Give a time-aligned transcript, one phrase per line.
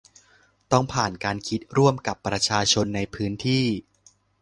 [0.71, 3.65] ต้องผ่านการคิดร่วมกับประชาชนในพื้นที่